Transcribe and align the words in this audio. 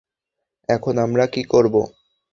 এখন 0.69 0.93
আমরা 0.97 1.25
কী 1.25 1.41
করব? 1.43 1.75